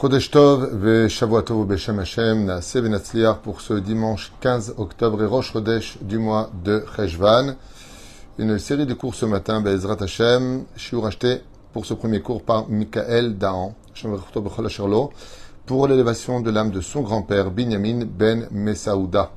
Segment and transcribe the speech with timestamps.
[0.00, 5.52] Chodesh Tov ve Shavuatov Beshem Hashem Naase Benatzliar pour ce dimanche 15 octobre et Rosh
[5.52, 7.56] Chodesh du mois de Cheshvan.
[8.38, 11.42] Une série de cours ce matin, Be'ezrat Hashem, shiur acheté
[11.74, 13.74] pour ce premier cours par Michael Daan,
[15.66, 19.32] pour l'élévation de l'âme de son grand-père Binyamin Ben Mesaouda.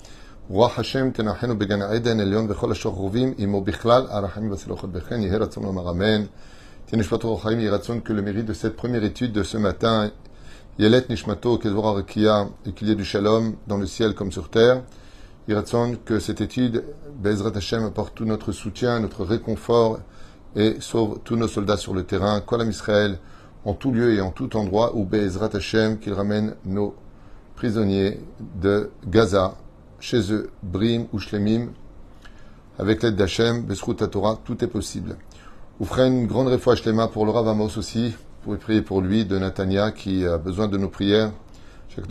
[0.77, 5.63] Hashem tenachenu began Eden Elion v'chol asher rovim imo bichlal arachim v'asilochot bechen yeher ratzon
[5.63, 6.29] lomar amen.
[6.87, 10.09] Tienishpato Chaim Yiratzon que le mérite de cette première étude de ce matin
[10.79, 14.49] Yelet Nishmato Kezora Rekia et qu'il y ait du shalom dans le ciel comme sur
[14.49, 14.81] terre.
[15.47, 16.83] Yiratzon que cette étude,
[17.21, 19.99] Bezrat Hashem, apporte tout notre soutien, notre réconfort
[20.55, 23.19] et sauve tous nos soldats sur le terrain, Kolam Israël,
[23.65, 26.95] en tout lieu et en tout endroit où Bezrat Hashem, qu'il ramène nos
[27.55, 28.19] prisonniers
[28.59, 29.53] de Gaza,
[29.99, 31.67] chez eux, Brim ou Shlemim,
[32.79, 35.17] avec l'aide d'Hachem, Besrut Torah, tout est possible.
[35.79, 38.15] Vous ferez une grande réfoua Shlema pour le Rav aussi.
[38.43, 41.31] Pouvez prier pour lui, de Natania, qui a besoin de nos prières.
[41.97, 42.03] Une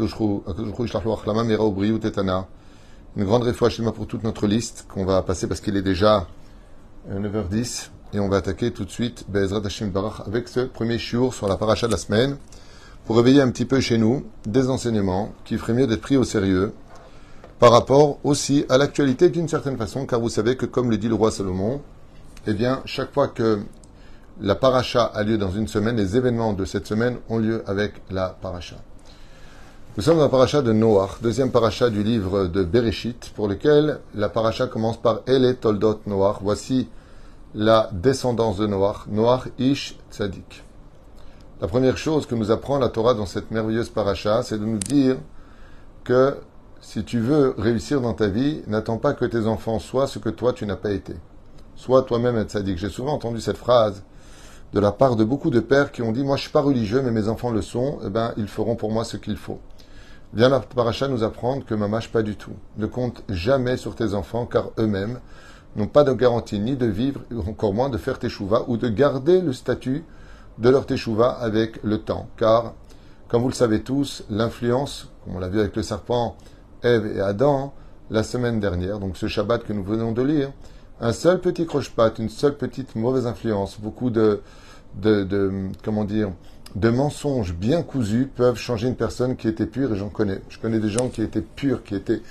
[3.25, 6.27] grande Shlema pour toute notre liste, qu'on va passer parce qu'il est déjà
[7.11, 7.91] 9h10.
[8.15, 11.49] Et on va attaquer tout de suite Be'ezrat Hashem Barach avec ce premier shiur sur
[11.49, 12.39] la paracha de la semaine
[13.05, 16.25] pour réveiller un petit peu chez nous des enseignements qui feraient mieux d'être pris au
[16.25, 16.73] sérieux
[17.59, 21.09] par rapport aussi à l'actualité d'une certaine façon, car vous savez que comme le dit
[21.09, 21.83] le roi Salomon,
[22.47, 23.61] eh bien, chaque fois que
[24.43, 28.03] la paracha a lieu dans une semaine, les événements de cette semaine ont lieu avec
[28.11, 28.75] la paracha.
[29.97, 34.01] Nous sommes dans la paracha de Noach, deuxième paracha du livre de Bereshit, pour lequel
[34.17, 36.39] la paracha commence par Ele Toldot Noach.
[36.41, 36.89] Voici
[37.55, 40.65] la descendance de Noach, Noach Ish Tzadik.
[41.61, 44.79] La première chose que nous apprend la Torah dans cette merveilleuse paracha, c'est de nous
[44.79, 45.19] dire
[46.03, 46.37] que
[46.81, 50.31] si tu veux réussir dans ta vie, n'attends pas que tes enfants soient ce que
[50.31, 51.15] toi tu n'as pas été.
[51.77, 52.79] Sois toi-même un tzaddik.
[52.79, 54.03] J'ai souvent entendu cette phrase
[54.73, 57.03] de la part de beaucoup de pères qui ont dit Moi, je suis pas religieux,
[57.03, 59.61] mais mes enfants le sont, eh ben, ils feront pour moi ce qu'il faut.
[60.35, 62.55] Viens la paracha nous apprendre que mamache pas du tout.
[62.79, 65.21] Ne compte jamais sur tes enfants, car eux-mêmes
[65.77, 69.43] n'ont pas de garantie ni de vivre, encore moins de faire teshuva, ou de garder
[69.43, 70.05] le statut
[70.59, 72.29] de leur teshuva avec le temps.
[72.39, 72.73] Car,
[73.29, 76.37] comme vous le savez tous, l'influence, comme on l'a vu avec le serpent,
[76.83, 77.75] Ève et Adam,
[78.11, 80.51] la semaine dernière, donc ce Shabbat que nous venons de lire,
[81.03, 84.41] un seul petit croche-patte, une seule petite mauvaise influence, beaucoup de,
[84.95, 85.51] de,
[85.83, 86.31] comment dire,
[86.77, 90.41] de mensonges bien cousus peuvent changer une personne qui était pure, et j'en connais.
[90.49, 92.23] Je connais des gens qui étaient purs, qui étaient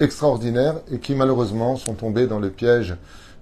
[0.00, 2.96] extraordinaires, et qui malheureusement sont tombés dans le piège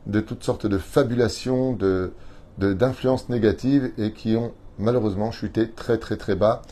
[0.06, 2.12] de toutes sortes de fabulations, de,
[2.58, 6.62] d'influences négatives, et qui ont malheureusement chuté très très très bas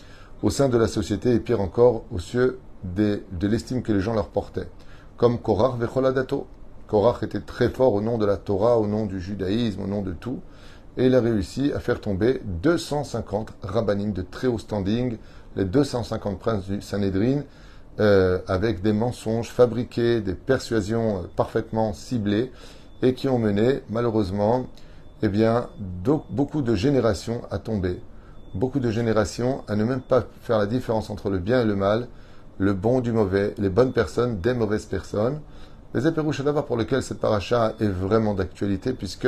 [0.43, 4.15] au sein de la société, et pire encore, aux cieux de l'estime que les gens
[4.15, 4.69] leur portaient.
[5.16, 6.49] Comme Korach Vecholadato.
[6.91, 10.03] Korach était très fort au nom de la Torah, au nom du judaïsme, au nom
[10.03, 10.41] de tout.
[10.97, 15.17] Et il a réussi à faire tomber 250 rabbinim de très haut standing,
[15.55, 17.43] les 250 princes du Sanhedrin,
[18.00, 22.50] euh, avec des mensonges fabriqués, des persuasions euh, parfaitement ciblées,
[23.03, 24.67] et qui ont mené, malheureusement,
[25.23, 25.69] eh bien,
[26.31, 28.03] beaucoup de générations à tomber.
[28.55, 31.77] Beaucoup de générations à ne même pas faire la différence entre le bien et le
[31.77, 32.09] mal,
[32.59, 35.41] le bon du mauvais, les bonnes personnes des mauvaises personnes.
[35.93, 39.27] Les éperouches d'abord pour lequel cette paracha est vraiment d'actualité, puisque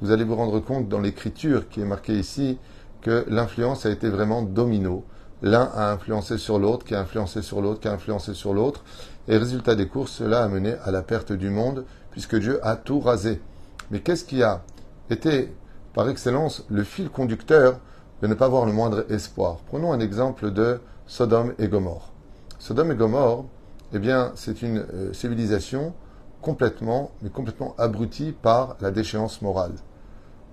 [0.00, 2.56] vous allez vous rendre compte dans l'écriture qui est marquée ici
[3.02, 5.04] que l'influence a été vraiment domino.
[5.42, 8.84] L'un a influencé sur l'autre, qui a influencé sur l'autre, qui a influencé sur l'autre.
[9.28, 12.76] Et résultat des courses, cela a mené à la perte du monde, puisque Dieu a
[12.76, 13.42] tout rasé.
[13.90, 14.62] Mais qu'est-ce qui a
[15.10, 15.54] été,
[15.92, 17.78] par excellence, le fil conducteur
[18.22, 19.58] de ne pas avoir le moindre espoir?
[19.68, 22.12] Prenons un exemple de Sodome et Gomorre.
[22.58, 23.44] Sodome et Gomorre,
[23.92, 25.94] eh bien, c'est une euh, civilisation
[26.40, 29.72] complètement, mais complètement abrutie par la déchéance morale.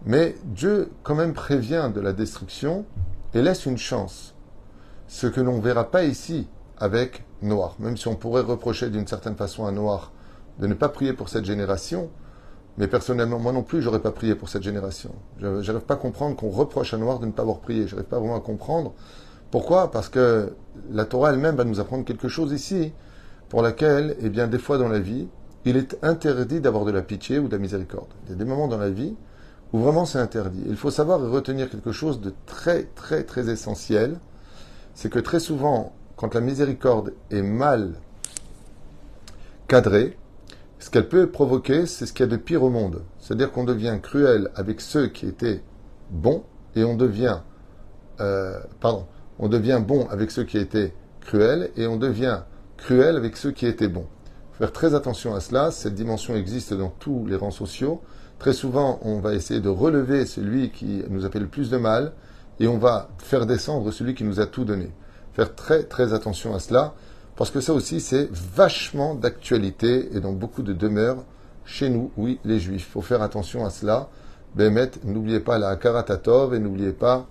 [0.05, 2.85] Mais Dieu, quand même, prévient de la destruction
[3.33, 4.35] et laisse une chance.
[5.07, 6.47] Ce que l'on ne verra pas ici
[6.77, 10.11] avec Noir, même si on pourrait reprocher d'une certaine façon à Noir
[10.59, 12.09] de ne pas prier pour cette génération,
[12.77, 15.13] mais personnellement, moi non plus, j'aurais pas prié pour cette génération.
[15.39, 17.87] Je n'arrive pas à comprendre qu'on reproche à Noir de ne pas avoir prié.
[17.87, 18.93] Je n'arrive pas vraiment à comprendre.
[19.51, 20.53] Pourquoi Parce que
[20.91, 22.93] la Torah elle-même va nous apprendre quelque chose ici
[23.49, 25.27] pour laquelle, eh bien, des fois dans la vie,
[25.65, 28.09] il est interdit d'avoir de la pitié ou de la miséricorde.
[28.25, 29.15] Il y a des moments dans la vie
[29.73, 30.63] où vraiment c'est interdit.
[30.67, 34.19] Il faut savoir retenir quelque chose de très, très, très essentiel.
[34.93, 37.93] C'est que très souvent, quand la miséricorde est mal
[39.67, 40.17] cadrée,
[40.79, 43.03] ce qu'elle peut provoquer, c'est ce qu'il y a de pire au monde.
[43.19, 45.61] C'est-à-dire qu'on devient cruel avec ceux qui étaient
[46.09, 46.43] bons
[46.75, 47.39] et on devient,
[48.21, 49.05] euh, pardon,
[49.39, 52.41] on devient bon avec ceux qui étaient cruels et on devient
[52.79, 54.07] cruel avec ceux qui étaient bons.
[54.57, 58.01] Faire très attention à cela, cette dimension existe dans tous les rangs sociaux.
[58.39, 61.77] Très souvent, on va essayer de relever celui qui nous a fait le plus de
[61.77, 62.13] mal,
[62.59, 64.91] et on va faire descendre celui qui nous a tout donné.
[65.33, 66.93] Faire très très attention à cela,
[67.35, 71.23] parce que ça aussi c'est vachement d'actualité et dans beaucoup de demeures
[71.63, 72.89] chez nous, oui, les juifs.
[72.91, 74.09] Faut faire attention à cela.
[74.55, 77.27] Bémet, n'oubliez pas la Karatatov et n'oubliez pas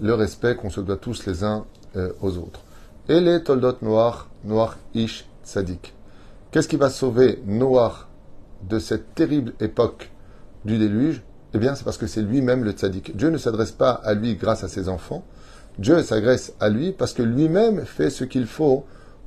[0.00, 1.64] le respect qu'on se doit tous les uns
[1.96, 2.60] euh, aux autres.
[3.08, 5.94] Et les Toldot Noir, Noir Ish Tzadik.
[6.50, 8.08] Qu'est-ce qui va sauver Noir
[8.68, 10.10] de cette terrible époque
[10.64, 11.22] du déluge?
[11.54, 13.16] Eh bien, c'est parce que c'est lui-même le Tzadik.
[13.16, 15.24] Dieu ne s'adresse pas à lui grâce à ses enfants.
[15.78, 18.84] Dieu s'adresse à lui parce que lui-même fait ce qu'il faut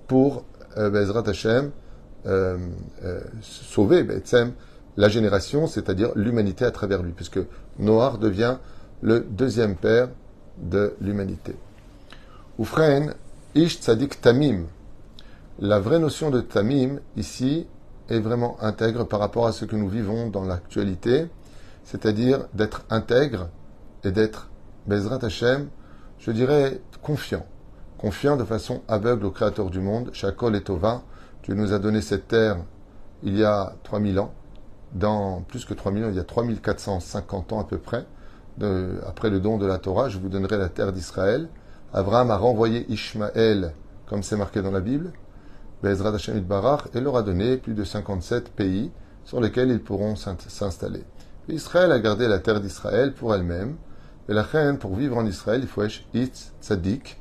[0.07, 0.43] pour
[0.77, 1.71] euh, Bezrat Hashem
[2.25, 2.57] euh,
[3.03, 4.05] euh, sauver
[4.97, 7.39] la génération, c'est-à-dire l'humanité à travers lui, puisque
[7.79, 8.57] Noir devient
[9.01, 10.09] le deuxième père
[10.61, 11.55] de l'humanité.
[12.59, 13.13] Oufren,
[13.55, 14.65] Ish Tzadik Tamim.
[15.59, 17.67] La vraie notion de Tamim, ici,
[18.09, 21.27] est vraiment intègre par rapport à ce que nous vivons dans l'actualité,
[21.83, 23.49] c'est-à-dire d'être intègre
[24.03, 24.49] et d'être
[24.87, 25.69] Bezrat Hashem,
[26.19, 27.45] je dirais confiant.
[27.97, 31.03] Confiant de façon aveugle au Créateur du monde, Shakol et Tova.
[31.43, 32.57] Dieu nous a donné cette terre
[33.21, 34.33] il y a 3000 ans.
[34.93, 38.05] Dans plus que 3000 ans, il y a 3450 ans à peu près,
[39.07, 41.49] après le don de la Torah, je vous donnerai la terre d'Israël.
[41.93, 43.73] Abraham a renvoyé Ishmaël,
[44.07, 45.11] comme c'est marqué dans la Bible,
[45.81, 48.91] Bezrat Hashem Barach, et leur a donné plus de 57 pays
[49.23, 51.03] sur lesquels ils pourront s'installer.
[51.49, 53.77] Israël a gardé la terre d'Israël pour elle-même,
[54.29, 57.19] et la reine, pour vivre en Israël, il faut être Itz Tzadik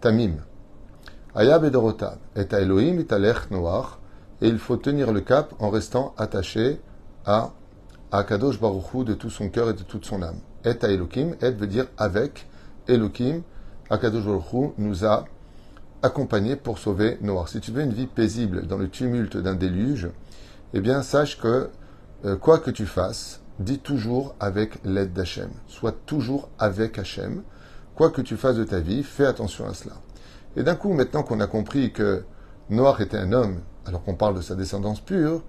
[0.00, 0.36] Tamim.
[1.34, 4.00] Ayab et Dorotav, et Elohim italech noir,
[4.40, 6.80] et il faut tenir le cap en restant attaché
[7.26, 7.50] à
[8.12, 10.40] Akadosh Baruch de tout son cœur et de toute son âme.
[10.64, 12.48] Et à Elohim, et veut dire avec
[12.88, 13.42] Elohim,
[13.90, 15.24] Akadosh Baruch nous a
[16.02, 17.48] accompagnés pour sauver Noir.
[17.48, 20.08] Si tu veux une vie paisible dans le tumulte d'un déluge,
[20.74, 21.70] eh bien sache que
[22.24, 25.50] euh, quoi que tu fasses, dis toujours avec l'aide d'Hachem.
[25.68, 27.42] Sois toujours avec Hachem.
[27.94, 29.94] Quoi que tu fasses de ta vie, fais attention à cela.
[30.56, 32.24] Et d'un coup, maintenant qu'on a compris que
[32.70, 35.42] Noir était un homme, alors qu'on parle de sa descendance pure,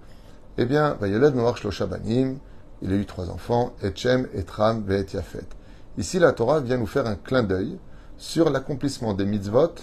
[0.57, 2.37] eh bien, Vayoled Noach Shloshabanim,
[2.81, 5.05] il a eu trois enfants, Etchem, Etram, Ve'et.
[5.97, 7.77] Ici, la Torah vient nous faire un clin d'œil
[8.17, 9.75] sur l'accomplissement des mitzvot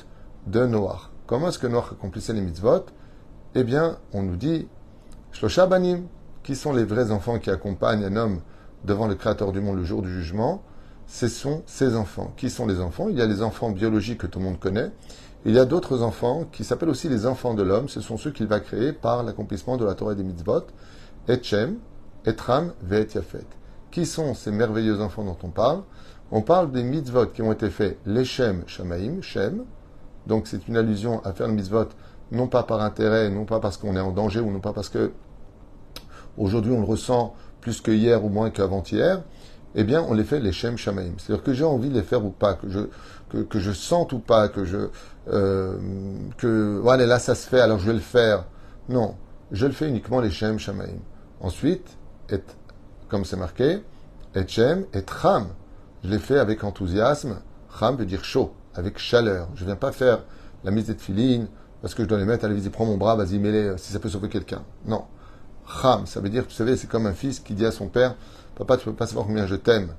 [0.50, 1.10] de Noach.
[1.26, 2.86] Comment est-ce que Noach accomplissait les mitzvot?
[3.54, 4.66] Eh bien, on nous dit
[5.32, 6.06] Shloshabanim,
[6.42, 8.40] qui sont les vrais enfants qui accompagnent un homme
[8.84, 10.62] devant le Créateur du monde le jour du jugement
[11.06, 12.32] Ce sont ses enfants.
[12.36, 13.08] Qui sont les enfants?
[13.10, 14.90] Il y a les enfants biologiques que tout le monde connaît.
[15.44, 17.88] Il y a d'autres enfants qui s'appellent aussi les enfants de l'homme.
[17.88, 20.66] Ce sont ceux qu'il va créer par l'accomplissement de la Torah des mitzvot.
[21.28, 21.76] Etchem,
[22.24, 23.46] Etram, Ve'et Yafet.
[23.90, 25.82] Qui sont ces merveilleux enfants dont on parle?
[26.30, 29.64] On parle des mitzvot qui ont été faits, les Shem, Shamaim, Shem.
[30.28, 31.88] Donc c'est une allusion à faire le mitzvot
[32.30, 34.90] non pas par intérêt, non pas parce qu'on est en danger ou non pas parce
[34.90, 35.12] que
[36.36, 39.22] aujourd'hui on le ressent plus que hier ou moins qu'avant-hier,
[39.74, 41.12] eh bien on les fait les Shem Shamaim.
[41.18, 44.64] C'est-à-dire que j'ai envie de les faire ou pas, que je, sente ou pas, que
[44.64, 44.88] je...
[45.28, 45.76] Euh,
[46.36, 48.44] que voilà, là ça se fait, alors je vais le faire.
[48.88, 49.16] Non,
[49.50, 50.98] je le fais uniquement les Shem Shamaim.
[51.40, 51.96] Ensuite,
[52.30, 52.40] et,
[53.08, 53.82] comme c'est marqué,
[54.34, 55.48] et Shem et Ram.
[56.04, 57.40] Je l'ai fait avec enthousiasme.
[57.70, 59.48] Ram veut dire chaud, avec chaleur.
[59.56, 60.20] Je ne viens pas faire
[60.64, 61.48] la mise des filines
[61.82, 63.98] parce que je dois les mettre, allez, vas-y, prends mon bras, vas-y, mets-les, si ça
[63.98, 64.62] peut sauver quelqu'un.
[64.86, 65.04] Non.
[65.82, 68.14] Cham, ça veut dire, vous savez, c'est comme un fils qui dit à son père,
[68.56, 69.94] papa, tu peux pas savoir combien je t'aime.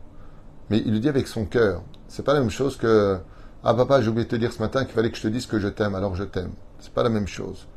[0.70, 1.84] Mais il le dit avec son cœur.
[2.08, 3.18] C'est pas la même chose que,
[3.64, 5.46] ah papa, j'ai oublié de te dire ce matin qu'il fallait que je te dise
[5.46, 6.52] que je t'aime, alors je t'aime.
[6.80, 7.68] C'est pas la même chose.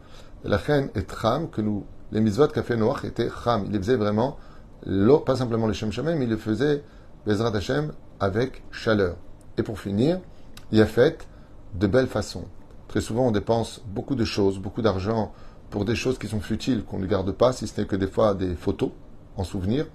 [0.45, 3.65] la reine est Cham, que nous, les mitzvot qu'a fait Noach étaient Cham.
[3.67, 4.37] Il les faisait vraiment,
[5.27, 6.83] pas simplement les Shem mais il les faisait,
[7.27, 9.17] Bezrat Hashem, avec chaleur.
[9.59, 10.21] Et pour finir,
[10.73, 11.29] il a fait
[11.75, 12.47] de belles façons.
[12.88, 15.33] Très souvent, on dépense beaucoup de choses, beaucoup d'argent
[15.71, 18.07] pour des choses qui sont futiles, qu'on ne garde pas, si ce n'est que des
[18.07, 18.91] fois des photos
[19.37, 19.87] en souvenir.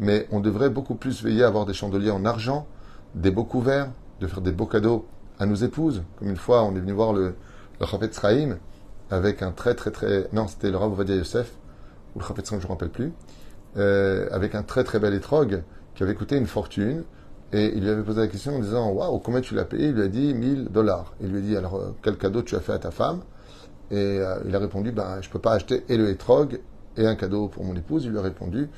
[0.00, 2.66] Mais on devrait beaucoup plus veiller à avoir des chandeliers en argent,
[3.14, 5.06] des beaux couverts, de faire des beaux cadeaux
[5.38, 6.02] à nos épouses.
[6.18, 7.34] Comme une fois, on est venu voir le,
[7.80, 8.20] le Chafetz
[9.10, 10.28] avec un très très très...
[10.32, 11.52] Non, c'était le Rav Ovadia Yosef,
[12.14, 13.12] ou le Chafetz je ne me rappelle plus,
[13.76, 15.62] euh, avec un très très bel étrogue
[15.94, 17.04] qui avait coûté une fortune.
[17.52, 19.88] Et il lui avait posé la question en disant Waouh, combien tu l'as payé?
[19.88, 21.14] Il lui a dit 1000 dollars.
[21.20, 23.20] Il lui a dit Alors, euh, quel cadeau tu as fait à ta femme?
[23.90, 26.60] Et euh, il a répondu Ben, je ne peux pas acheter et le hétrog
[26.98, 28.04] et un cadeau pour mon épouse.
[28.04, 28.68] Il lui a répondu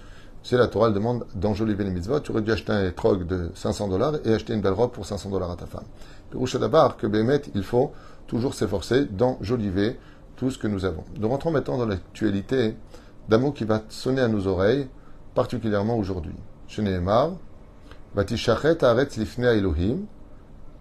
[0.45, 2.21] C'est la Torah, elle demande d'enjoliver les mitzvot.
[2.21, 5.05] Tu aurais dû acheter un hétrog de 500 dollars et acheter une belle robe pour
[5.05, 5.87] 500 dollars à ta femme.
[6.31, 7.91] Pérouche d'abord que Bémet, il faut
[8.29, 9.99] toujours s'efforcer d'enjoliver
[10.37, 11.03] tout ce que nous avons.
[11.19, 12.77] Nous rentrons maintenant dans l'actualité
[13.29, 14.87] d'un mot qui va sonner à nos oreilles,
[15.35, 16.35] particulièrement aujourd'hui.
[16.69, 17.50] Aretz Lifne
[18.17, 20.07] Elohim.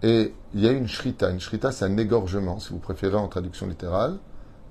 [0.02, 1.30] Et il y a une shrita.
[1.30, 4.18] Une shrita, c'est un égorgement, si vous préférez en traduction littérale.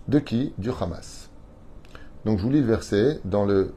[0.07, 0.53] De qui?
[0.57, 1.29] Du Hamas.
[2.25, 3.73] Donc je vous lis le verset dans le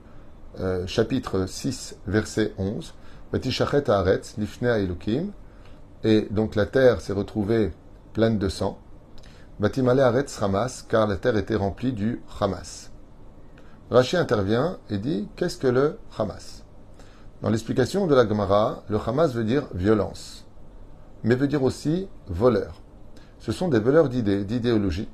[0.61, 2.95] euh, chapitre 6, verset 11.
[3.33, 5.31] Vatishachet Aretz Lifne Elohim.
[6.05, 7.73] et donc la terre s'est retrouvée
[8.13, 8.79] pleine de sang.
[9.61, 12.91] Batimale Aretz Hamas, car la terre était remplie du Hamas.
[13.91, 16.62] Rachi intervient et dit Qu'est-ce que le Hamas?
[17.43, 20.47] Dans l'explication de la Gemara, le Hamas veut dire violence,
[21.25, 22.81] mais veut dire aussi voleur.
[23.41, 25.09] Ce sont des voleurs d'idées, d'idéologie.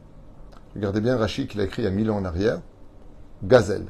[0.75, 2.61] Regardez bien Rachi qu'il a écrit il y mille ans en arrière
[3.43, 3.87] Gazelle.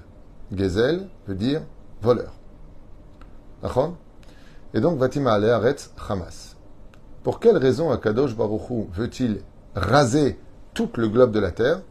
[0.54, 1.62] Gezel veut dire
[2.00, 2.32] voleur.
[3.60, 3.96] D'accord?
[4.72, 6.56] Et donc, Vatima Aretz Hamas?
[7.24, 9.40] Pour quelle raison Akadosh Baruchou veut-il
[9.74, 10.38] raser
[10.74, 11.82] tout le globe de la terre?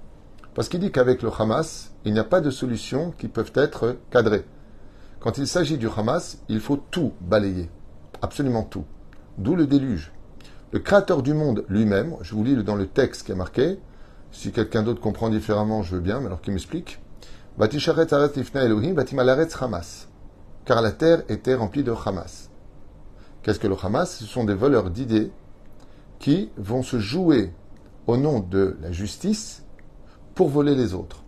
[0.56, 3.98] Parce qu'il dit qu'avec le Hamas, il n'y a pas de solutions qui peuvent être
[4.10, 4.46] cadrées.
[5.28, 7.70] Quand il s'agit du Hamas, il faut tout balayer.
[8.22, 8.86] Absolument tout.
[9.38, 10.14] D'où le déluge.
[10.72, 13.78] Le créateur du monde lui-même, je vous lis dans le texte qui est marqué,
[14.32, 17.02] si quelqu'un d'autre comprend différemment, je veux bien, mais alors qu'il m'explique.
[19.60, 20.08] Hamas.
[20.64, 22.50] Car la terre était remplie de Hamas.
[23.44, 24.20] Qu'est-ce que le Hamas?
[24.20, 25.34] Ce sont des voleurs d'idées
[26.20, 27.52] qui vont se jouer
[28.08, 29.66] au nom de la justice
[30.36, 31.26] pour voler les autres.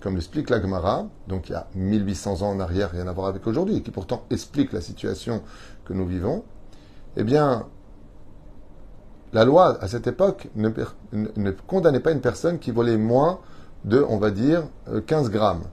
[0.00, 3.26] Comme l'explique la Gemara, donc il y a 1800 ans en arrière, rien à voir
[3.26, 5.42] avec aujourd'hui, et qui pourtant explique la situation
[5.84, 6.42] que nous vivons,
[7.16, 7.66] eh bien,
[9.32, 10.70] la loi à cette époque ne,
[11.66, 13.40] condamnait pas une personne qui volait moins
[13.84, 14.64] de, on va dire,
[15.06, 15.64] 15 euh, grammes.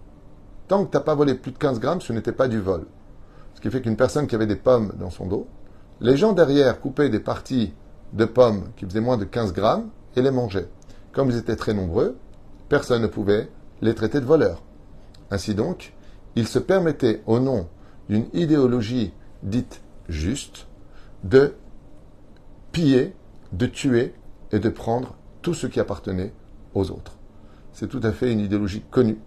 [0.67, 2.86] Tant que tu n'as pas volé plus de 15 grammes, ce n'était pas du vol.
[3.55, 5.48] Ce qui fait qu'une personne qui avait des pommes dans son dos,
[6.01, 7.74] les gens derrière coupaient des parties
[8.13, 10.69] de pommes qui faisaient moins de 15 grammes et les mangeaient.
[11.12, 12.17] Comme ils étaient très nombreux,
[12.69, 13.50] personne ne pouvait
[13.81, 14.63] les traiter de voleurs.
[15.31, 15.93] Ainsi donc,
[16.36, 17.67] ils se permettaient, au nom
[18.10, 20.67] d'une idéologie dite juste,
[21.24, 21.53] de
[22.72, 23.15] piller,
[23.51, 24.13] de tuer
[24.51, 26.34] et de prendre tout ce qui appartenait
[26.74, 27.17] aux autres.
[27.74, 29.19] C'est tout à fait une idéologie connue,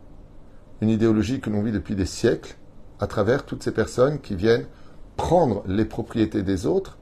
[0.80, 2.56] une idéologie que l'on vit depuis des siècles
[2.98, 4.66] à travers toutes ces personnes qui viennent
[5.16, 6.98] prendre les propriétés des autres,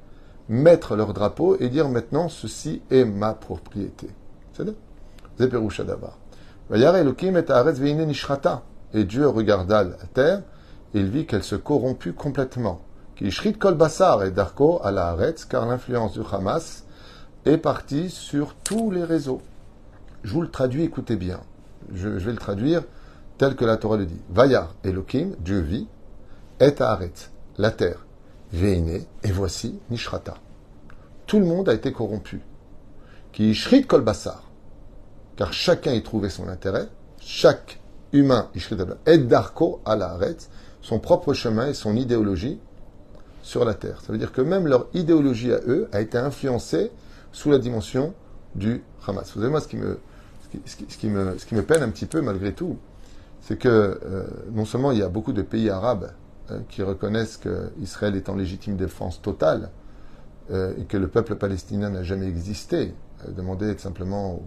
[0.49, 4.09] mettre leur drapeau et dire maintenant ceci est ma propriété.
[4.52, 4.64] C'est
[6.71, 6.77] Et
[9.05, 10.43] Dieu regarda la terre
[10.95, 12.81] et il vit qu'elle se corromput complètement.
[13.59, 15.17] Kol basar et darko à la
[15.49, 16.85] car l'influence du Hamas
[17.47, 19.41] est partie sur tous les réseaux.
[20.23, 21.41] Je vous le traduis, écoutez bien.
[21.93, 22.83] Je, vais le traduire
[23.39, 24.21] tel que la Torah le dit.
[24.31, 25.89] Vayar Elohim, Dieu vit,
[26.61, 28.05] et Haaretz, la terre,
[28.53, 30.35] Veine, et voici Nishrata.
[31.27, 32.41] Tout le monde a été corrompu.
[33.33, 34.48] Qui shrit kol basar,
[35.38, 36.88] car chacun y trouvait son intérêt,
[37.21, 37.80] chaque
[38.12, 38.50] humain,
[39.07, 40.18] et darko à la
[40.83, 42.59] son propre chemin et son idéologie
[43.42, 44.00] sur la terre.
[44.04, 46.90] Ça veut dire que même leur idéologie à eux a été influencée
[47.30, 48.14] sous la dimension
[48.57, 49.30] du Hamas.
[49.33, 52.76] Vous savez, moi, ce qui me, peine un petit peu malgré tout,
[53.40, 56.11] c'est que euh, non seulement il y a beaucoup de pays arabes
[56.50, 59.71] hein, qui reconnaissent qu'Israël est en légitime défense totale
[60.50, 62.92] euh, et que le peuple palestinien n'a jamais existé.
[63.25, 64.42] Euh, demandez simplement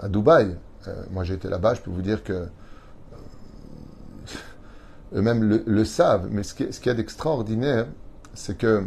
[0.00, 0.56] à Dubaï.
[1.10, 2.46] moi j'ai été là-bas, je peux vous dire que
[5.14, 6.28] eux-mêmes le, savent.
[6.30, 7.86] Mais ce qui, ce qui est d'extraordinaire,
[8.34, 8.84] c'est que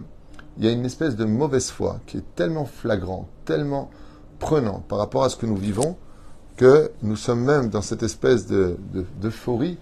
[0.57, 3.91] il y a une espèce de mauvaise foi qui est tellement flagrante, tellement
[4.39, 5.97] prenant par rapport à ce que nous vivons,
[6.55, 9.77] que nous sommes même dans cette espèce d'euphorie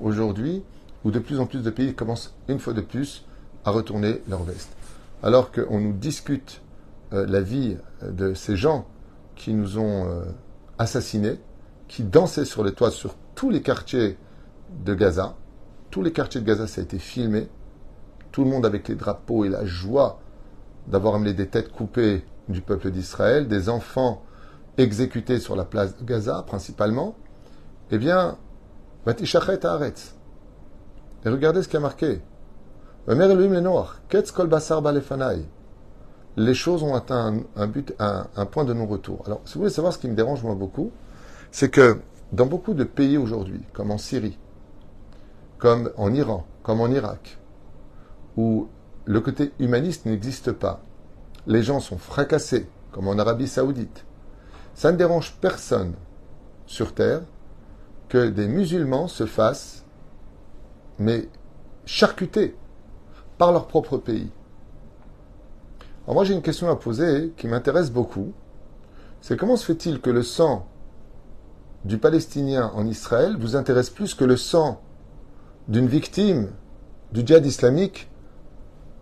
[0.00, 0.62] de, aujourd'hui,
[1.04, 3.26] où de plus en plus de pays commencent une fois de plus
[3.64, 4.70] à retourner leur veste.
[5.22, 6.62] Alors qu'on nous discute
[7.12, 8.86] euh, la vie de ces gens
[9.34, 10.24] qui nous ont euh,
[10.78, 11.40] assassinés,
[11.88, 14.18] qui dansaient sur les toits, sur tous les quartiers
[14.84, 15.36] de Gaza.
[15.90, 17.48] Tous les quartiers de Gaza, ça a été filmé.
[18.30, 20.20] Tout le monde avec les drapeaux et la joie
[20.86, 24.22] d'avoir amené des têtes coupées du peuple d'Israël, des enfants
[24.78, 27.14] exécutés sur la place de Gaza principalement,
[27.90, 28.38] eh bien,
[29.04, 30.14] Batishachet Haaretz.
[31.24, 32.20] Et regardez ce qui a marqué.
[36.36, 39.22] Les choses ont atteint un, point de non-retour.
[39.26, 40.90] Alors, si vous voulez savoir ce qui me dérange moi beaucoup,
[41.50, 41.98] c'est que
[42.32, 44.38] dans beaucoup de pays aujourd'hui, comme en Syrie,
[45.58, 47.38] comme en Iran, comme en Irak,
[48.36, 48.68] où
[49.04, 50.80] le côté humaniste n'existe pas,
[51.46, 54.06] les gens sont fracassés, comme en Arabie Saoudite.
[54.74, 55.92] Ça ne dérange personne
[56.66, 57.22] sur Terre
[58.08, 59.84] que des musulmans se fassent,
[60.98, 61.28] mais
[61.84, 62.56] charcutés
[63.36, 64.30] par leur propre pays.
[66.04, 68.32] Alors moi j'ai une question à poser qui m'intéresse beaucoup.
[69.20, 70.66] C'est comment se fait-il que le sang
[71.84, 74.80] du Palestinien en Israël vous intéresse plus que le sang
[75.68, 76.50] d'une victime
[77.12, 78.10] du djihad islamique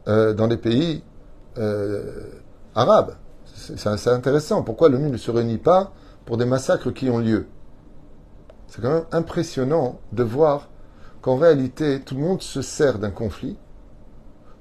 [0.09, 1.03] euh, dans les pays
[1.57, 2.33] euh,
[2.75, 3.15] arabes?
[3.55, 4.63] C'est intéressant.
[4.63, 5.93] Pourquoi l'ONU ne se réunit pas
[6.27, 7.47] pour des massacres qui ont lieu?
[8.69, 10.69] C'est quand même impressionnant de voir
[11.23, 13.57] qu'en réalité, tout le monde se sert d'un conflit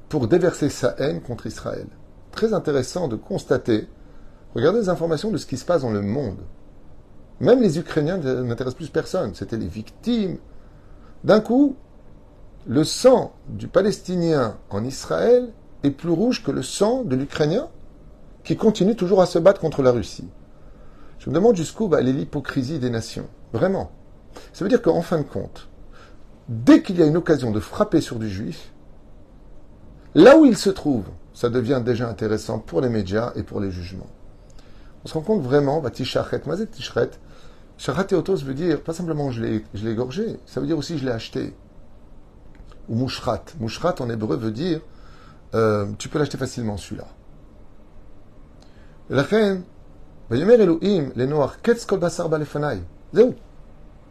[0.08, 1.88] pour déverser sa haine contre Israël.
[2.32, 3.88] Très intéressant de constater,
[4.56, 6.40] regardez les informations de ce qui se passe dans le monde.
[7.40, 10.38] Même les Ukrainiens n'intéressent plus personne, c'était les victimes.
[11.24, 11.76] D'un coup,
[12.68, 15.52] le sang du Palestinien en Israël
[15.84, 17.70] est plus rouge que le sang de l'Ukrainien
[18.44, 20.28] qui continue toujours à se battre contre la Russie.
[21.20, 23.28] Je me demande jusqu'où va l'hypocrisie des nations.
[23.54, 23.92] Vraiment.
[24.54, 25.70] Ça veut dire qu'en fin de compte,
[26.48, 28.72] dès qu'il y a une occasion de frapper sur du juif,
[30.16, 31.06] là où il se trouve,
[31.40, 34.10] ça devient déjà intéressant pour les médias et pour les jugements.
[35.06, 37.12] On se rend compte vraiment, bah, tishachet, mazet tishret,
[37.78, 41.56] shachat veut dire, pas simplement je l'ai égorgé, ça veut dire aussi je l'ai acheté.
[42.90, 43.46] Ou mouchrat.
[43.58, 44.82] Mouchrat en hébreu veut dire,
[45.56, 47.08] euh, tu peux l'acheter facilement celui-là.
[49.10, 49.64] La reine,
[50.32, 52.28] Elohim, les noirs, ketz kol basar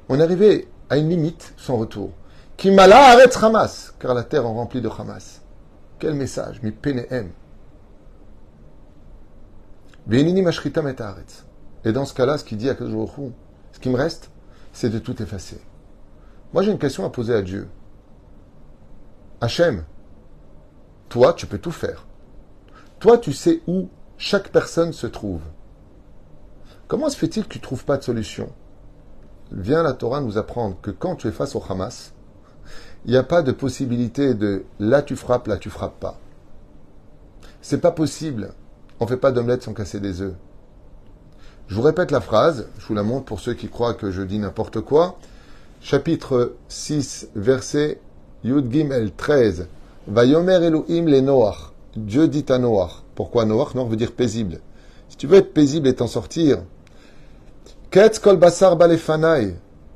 [0.09, 2.11] On est arrivé à une limite sans retour.
[2.57, 5.43] Qui mala arrête Hamas, car la terre est remplie de Hamas.
[5.99, 7.33] Quel message, mi penehem.
[10.11, 13.11] Et dans ce cas-là, ce qu'il dit à Kadosh
[13.73, 14.31] ce qui me reste,
[14.73, 15.61] c'est de tout effacer.
[16.53, 17.69] Moi, j'ai une question à poser à Dieu.
[19.41, 19.85] Hachem,
[21.09, 22.07] toi, tu peux tout faire.
[23.01, 25.43] Toi, tu sais où chaque personne se trouve.
[26.87, 28.51] Comment se fait-il que tu ne trouves pas de solution?
[29.53, 32.15] Vient la Torah nous apprendre que quand tu es face au Hamas,
[33.05, 36.19] il n'y a pas de possibilité de là tu frappes, là tu frappes pas.
[37.61, 38.53] C'est pas possible.
[39.01, 40.35] On fait pas d'omelette sans casser des œufs.
[41.69, 44.23] Je vous répète la phrase, je vous la montre pour ceux qui croient que je
[44.23, 45.19] dis n'importe quoi.
[45.81, 48.01] Chapitre 6, verset
[48.43, 49.69] Yud Gimel 13.
[50.07, 51.73] Vayomer Elohim le Noach.
[51.95, 53.03] Dieu dit à Noach.
[53.15, 53.75] Pourquoi Noach?
[53.75, 54.61] Noach veut dire paisible.
[55.09, 56.63] Si tu veux être paisible et t'en sortir,
[57.91, 58.77] Ketz kol basar.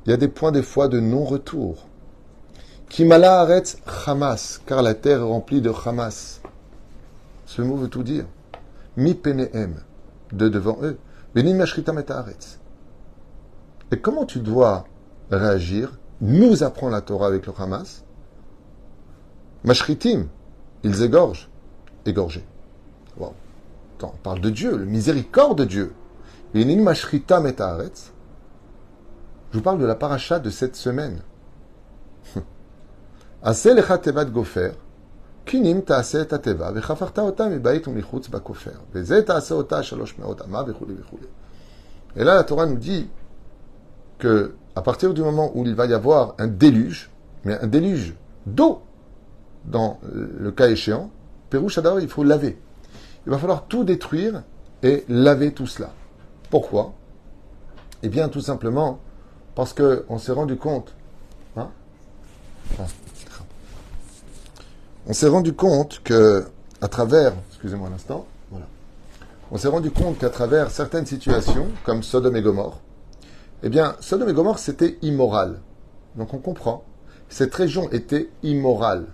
[0.05, 1.87] Il y a des points des fois de non-retour.
[2.93, 6.41] Kimala aretz Hamas, car la terre est remplie de Hamas.
[7.47, 8.25] Ce mot veut tout dire.
[8.97, 9.81] Mi penehem,
[10.31, 10.99] de devant eux.
[11.33, 12.05] Benim mashritam et
[13.91, 14.85] Et comment tu dois
[15.31, 15.97] réagir?
[16.21, 18.03] Nous apprend la Torah avec le Hamas.
[19.63, 20.27] Mashritim,
[20.83, 21.49] ils égorgent.
[22.05, 22.45] Égorgés.
[23.17, 23.33] Wow.
[24.03, 25.95] on parle de Dieu, le miséricorde de Dieu.
[26.53, 26.61] Je
[29.51, 31.23] vous parle de la paracha de cette semaine.
[34.31, 34.71] Gofer,
[35.45, 35.81] kinim
[42.15, 43.09] Et là, la Torah nous dit
[44.19, 47.11] que à partir du moment où il va y avoir un déluge,
[47.43, 48.81] mais un déluge d'eau,
[49.65, 51.11] dans le cas échéant,
[51.49, 52.57] Pérouche il faut laver.
[53.25, 54.43] Il va falloir tout détruire
[54.81, 55.91] et laver tout cela.
[56.49, 56.93] Pourquoi?
[58.01, 58.99] Eh bien, tout simplement
[59.55, 60.95] parce qu'on s'est rendu compte.
[61.55, 61.69] Hein
[65.07, 66.45] on s'est rendu compte que,
[66.81, 68.67] à travers, excusez-moi un instant, voilà,
[69.51, 72.79] on s'est rendu compte qu'à travers certaines situations, comme Sodome et Gomorre,
[73.63, 75.59] eh bien, Sodome et Gomorre, c'était immoral.
[76.15, 76.83] Donc on comprend.
[77.29, 79.07] Cette région était immorale,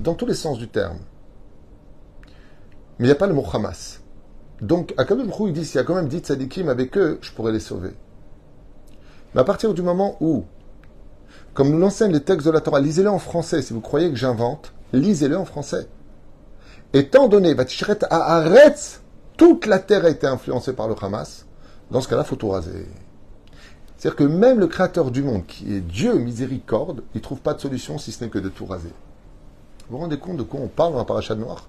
[0.00, 0.98] dans tous les sens du terme.
[2.98, 4.00] Mais il n'y a pas le mot Hamas.
[4.62, 7.30] Donc, Akadosh Baruch il dit, s'il y a quand même dit tzadikim avec eux, je
[7.32, 7.90] pourrais les sauver.
[9.34, 10.44] Mais à partir du moment où,
[11.52, 14.16] comme nous l'enseignent les textes de la Torah, lisez-le en français, si vous croyez que
[14.16, 15.88] j'invente, lisez-le en français.
[16.92, 17.54] Étant donné,
[18.10, 19.02] à Aretz,
[19.36, 21.46] toute la terre a été influencée par le Hamas,
[21.90, 22.86] dans ce cas-là, faut tout raser.
[23.96, 27.54] C'est-à-dire que même le créateur du monde, qui est Dieu miséricorde, il ne trouve pas
[27.54, 28.92] de solution si ce n'est que de tout raser.
[29.88, 31.68] Vous vous rendez compte de quoi on parle dans la paracha noire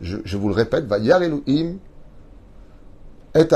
[0.00, 1.78] je, vous le répète, va Yar Elohim
[3.34, 3.48] et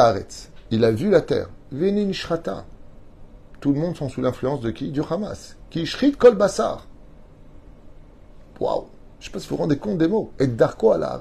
[0.71, 1.49] Il a vu la terre.
[1.71, 2.65] Venin Shrata.
[3.61, 4.91] Tout le monde sont sous l'influence de qui?
[4.91, 5.57] Du Hamas.
[5.69, 6.87] Qui shrit kol basar.
[8.61, 8.87] Waouh
[9.19, 10.33] Je ne sais pas si vous vous rendez compte des mots.
[10.39, 11.19] Et darko à la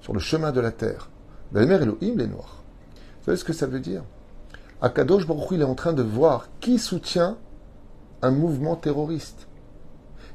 [0.00, 1.10] Sur le chemin de la terre.
[1.52, 2.62] Velmer Elohim, les Noirs.
[3.20, 4.04] Vous savez ce que ça veut dire?
[4.82, 7.38] Akadosh Baruch il est en train de voir qui soutient
[8.20, 9.48] un mouvement terroriste.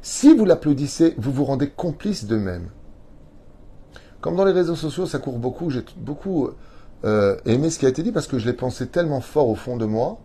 [0.02, 2.70] Si vous l'applaudissez, vous vous rendez complice d'eux-mêmes.
[4.22, 6.50] Comme dans les réseaux sociaux, ça court beaucoup, j'ai beaucoup
[7.06, 9.56] euh, aimé ce qui a été dit parce que je l'ai pensé tellement fort au
[9.56, 10.20] fond de moi.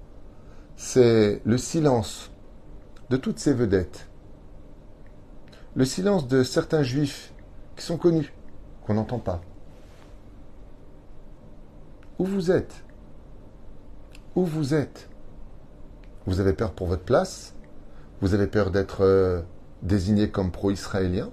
[0.76, 2.30] C'est le silence
[3.10, 4.08] de toutes ces vedettes.
[5.76, 7.32] Le silence de certains juifs
[7.76, 8.32] qui sont connus,
[8.86, 9.40] qu'on n'entend pas.
[12.20, 12.84] Où vous êtes?
[14.36, 15.08] Où vous êtes?
[16.26, 17.54] Vous avez peur pour votre place?
[18.20, 19.42] Vous avez peur d'être euh,
[19.82, 21.30] désigné comme pro-israélien?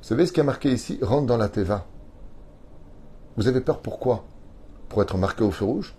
[0.00, 0.98] Vous savez ce qui a marqué ici?
[1.02, 1.86] Rentre dans la Teva.
[3.36, 4.24] Vous avez peur pourquoi
[4.88, 5.94] Pour être marqué au feu rouge?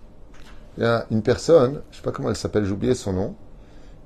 [0.76, 3.12] Il y a une personne, je ne sais pas comment elle s'appelle, j'ai oublié son
[3.12, 3.36] nom,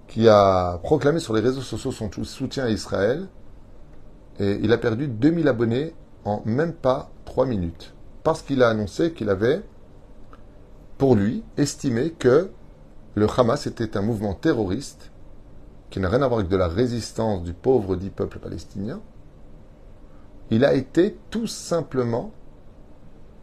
[0.09, 3.29] qui a proclamé sur les réseaux sociaux son soutien à Israël.
[4.41, 5.95] Et il a perdu 2000 abonnés
[6.25, 7.95] en même pas 3 minutes.
[8.25, 9.63] Parce qu'il a annoncé qu'il avait,
[10.97, 12.51] pour lui, estimé que
[13.15, 15.11] le Hamas était un mouvement terroriste
[15.91, 19.01] qui n'a rien à voir avec de la résistance du pauvre dit peuple palestinien.
[20.51, 22.33] Il a été tout simplement,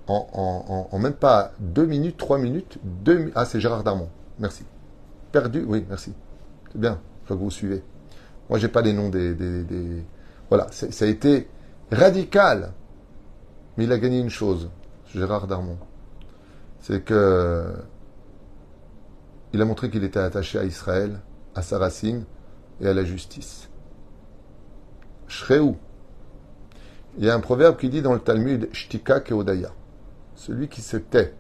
[0.07, 4.63] en, même pas 2 minutes, 3 minutes, deux, ah c'est Gérard Darmon, merci.
[5.31, 6.13] Perdu, oui, merci.
[6.75, 7.83] C'est bien, je vois que vous suivez.
[8.49, 10.03] Moi, j'ai pas les noms des.
[10.49, 11.47] Voilà, ça a été
[11.89, 12.73] radical.
[13.77, 14.69] Mais il a gagné une chose,
[15.13, 15.77] Gérard Darmon.
[16.81, 17.73] C'est que.
[19.53, 21.21] Il a montré qu'il était attaché à Israël,
[21.55, 22.25] à sa racine
[22.81, 23.69] et à la justice.
[25.29, 25.77] Shreou.
[27.17, 29.71] Il y a un proverbe qui dit dans le Talmud Shtika Keodaya.
[30.35, 31.35] Celui qui se tait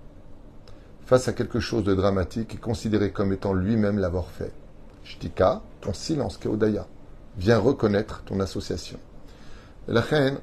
[1.05, 4.53] face à quelque chose de dramatique est considéré comme étant lui-même l'avoir fait.
[5.05, 6.87] Shtika, ton silence, Keodaya.
[7.37, 8.99] Viens reconnaître ton association.
[9.87, 10.39] La reine,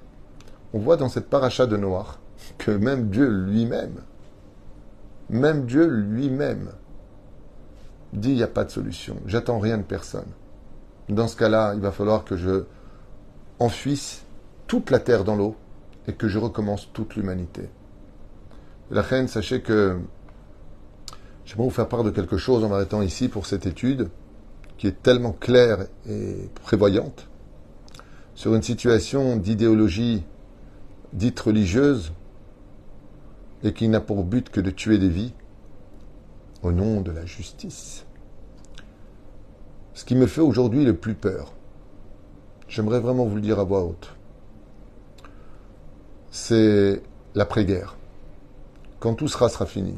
[0.72, 2.20] on voit dans cette paracha de Noir
[2.58, 4.00] que même Dieu lui-même,
[5.28, 6.70] même Dieu lui-même,
[8.12, 10.30] dit il n'y a pas de solution, j'attends rien de personne.
[11.08, 12.64] Dans ce cas-là, il va falloir que je
[13.58, 14.24] enfuisse
[14.66, 15.56] toute la terre dans l'eau
[16.06, 17.68] et que je recommence toute l'humanité.
[18.90, 19.98] La reine, sachez que
[21.44, 24.08] j'aimerais vous faire part de quelque chose en m'arrêtant ici pour cette étude
[24.82, 27.28] qui est tellement claire et prévoyante
[28.34, 30.24] sur une situation d'idéologie
[31.12, 32.12] dite religieuse
[33.62, 35.34] et qui n'a pour but que de tuer des vies
[36.64, 38.06] au nom de la justice.
[39.94, 41.52] Ce qui me fait aujourd'hui le plus peur,
[42.66, 44.16] j'aimerais vraiment vous le dire à voix haute,
[46.32, 47.04] c'est
[47.36, 47.96] l'après-guerre,
[48.98, 49.96] quand tout sera sera fini.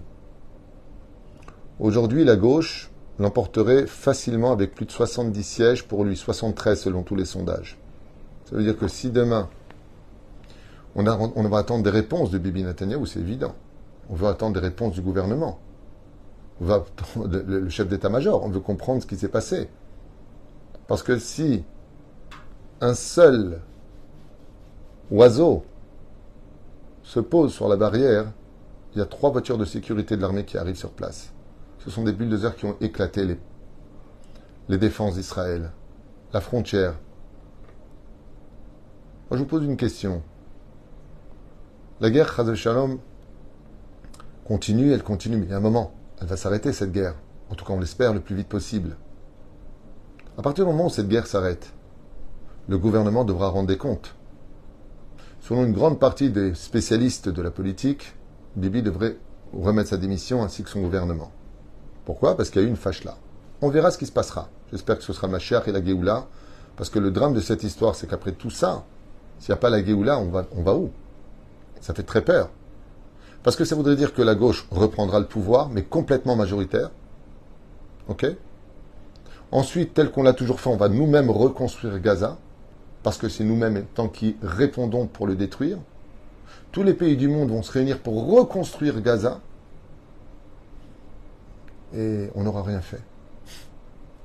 [1.78, 7.14] Aujourd'hui, la gauche l'emporterait facilement avec plus de 70 sièges pour lui, 73 selon tous
[7.14, 7.79] les sondages.
[8.44, 9.48] Ça veut dire que si demain,
[10.94, 13.55] on, va attendre des réponses de Bibi Netanyahu, c'est évident.
[14.11, 15.59] On va attendre des réponses du gouvernement.
[16.61, 18.44] Le chef d'état-major.
[18.44, 19.68] On veut comprendre ce qui s'est passé.
[20.87, 21.64] Parce que si
[22.81, 23.61] un seul
[25.11, 25.64] oiseau
[27.03, 28.27] se pose sur la barrière,
[28.94, 31.33] il y a trois voitures de sécurité de l'armée qui arrivent sur place.
[31.84, 33.38] Ce sont des bulldozers qui ont éclaté
[34.68, 35.70] les, défenses d'Israël,
[36.32, 36.94] la frontière,
[39.30, 40.22] moi, je vous pose une question.
[42.00, 42.98] La guerre, Chaz Shalom,
[44.44, 47.14] continue, elle continue, mais il y a un moment, elle va s'arrêter, cette guerre.
[47.50, 48.96] En tout cas, on l'espère le plus vite possible.
[50.36, 51.72] À partir du moment où cette guerre s'arrête,
[52.68, 54.14] le gouvernement devra rendre des comptes.
[55.40, 58.14] Selon une grande partie des spécialistes de la politique,
[58.56, 59.16] Bibi devrait
[59.54, 61.32] remettre sa démission ainsi que son gouvernement.
[62.04, 62.36] Pourquoi?
[62.36, 63.16] Parce qu'il y a eu une fâche là.
[63.62, 64.48] On verra ce qui se passera.
[64.70, 66.26] J'espère que ce sera ma chère et la Géoula,
[66.76, 68.84] parce que le drame de cette histoire, c'est qu'après tout ça,
[69.38, 70.90] s'il n'y a pas la Géoula, on va, on où?
[71.80, 72.50] Ça fait très peur.
[73.42, 76.90] Parce que ça voudrait dire que la gauche reprendra le pouvoir, mais complètement majoritaire.
[78.08, 78.26] OK?
[79.52, 82.38] Ensuite, tel qu'on l'a toujours fait, on va nous-mêmes reconstruire Gaza,
[83.02, 85.78] parce que c'est nous-mêmes tant qui répondons pour le détruire.
[86.72, 89.40] Tous les pays du monde vont se réunir pour reconstruire Gaza,
[91.94, 93.00] et on n'aura rien fait.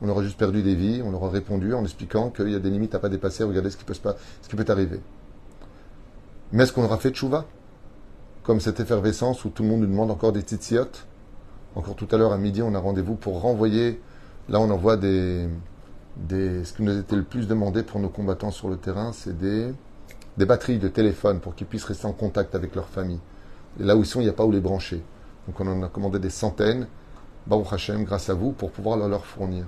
[0.02, 2.70] On aura juste perdu des vies, on aura répondu en expliquant qu'il y a des
[2.70, 5.02] limites à pas dépasser, regardez ce qui peut, ce qui peut arriver.
[6.52, 7.46] Mais est-ce qu'on aura fait chouva
[8.44, 11.06] Comme cette effervescence où tout le monde nous demande encore des titsiotes
[11.76, 14.02] Encore tout à l'heure à midi, on a rendez-vous pour renvoyer.
[14.48, 15.48] Là, on envoie des,
[16.18, 16.64] des.
[16.64, 19.38] Ce qui nous a été le plus demandé pour nos combattants sur le terrain, c'est
[19.38, 19.72] des,
[20.38, 23.20] des batteries de téléphone pour qu'ils puissent rester en contact avec leur famille.
[23.80, 25.04] Et là où ils sont, il n'y a pas où les brancher.
[25.46, 26.88] Donc on en a commandé des centaines,
[27.48, 29.66] Baruch Hashem, grâce à vous, pour pouvoir leur fournir.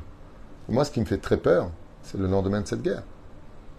[0.70, 1.70] Moi, ce qui me fait très peur,
[2.04, 3.04] c'est le lendemain de cette guerre.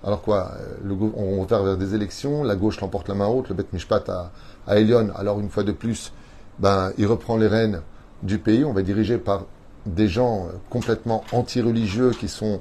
[0.05, 3.49] Alors quoi euh, le, On va vers des élections, la gauche l'emporte la main haute,
[3.49, 4.33] le Bet Mishpat à,
[4.67, 4.75] à
[5.17, 6.13] alors une fois de plus,
[6.59, 7.83] ben, il reprend les rênes
[8.23, 9.45] du pays, on va diriger par
[9.87, 12.61] des gens euh, complètement anti-religieux qui sont